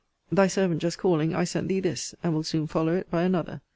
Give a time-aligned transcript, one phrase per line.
[0.31, 3.61] Thy servant just calling, I sent thee this: and will soon follow it by another.